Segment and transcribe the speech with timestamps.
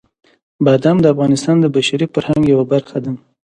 [0.65, 3.11] بادام د افغانستان د بشري فرهنګ یوه برخه ده.